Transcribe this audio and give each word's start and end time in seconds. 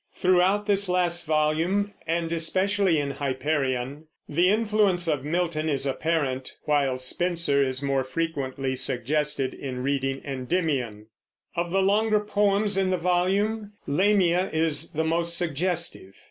Throughout 0.15 0.65
this 0.65 0.89
last 0.89 1.27
volume, 1.27 1.93
and 2.07 2.31
especially 2.31 2.97
in 2.97 3.11
"Hyperion," 3.11 4.07
the 4.27 4.49
influence 4.49 5.07
of 5.07 5.23
Milton 5.23 5.69
is 5.69 5.85
apparent, 5.85 6.55
while 6.63 6.97
Spenser 6.97 7.61
is 7.61 7.83
more 7.83 8.03
frequently 8.03 8.75
suggested 8.75 9.53
in 9.53 9.83
reading 9.83 10.19
Endymion. 10.25 11.05
Of 11.55 11.69
the 11.69 11.83
longer 11.83 12.19
poems 12.19 12.77
in 12.77 12.89
the 12.89 12.97
volume, 12.97 13.73
"Lamia" 13.85 14.49
is 14.51 14.89
the 14.89 15.03
most 15.05 15.37
suggestive. 15.37 16.15